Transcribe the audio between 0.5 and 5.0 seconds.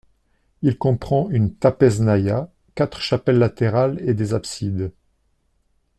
Il comprend une trapeznaïa, quatre chapelles latérales et des absides.